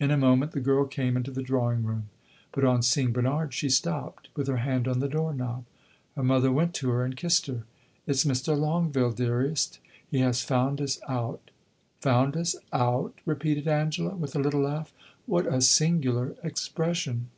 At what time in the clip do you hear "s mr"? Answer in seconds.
8.14-8.58